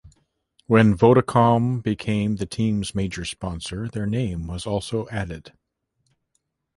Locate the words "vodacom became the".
0.97-2.47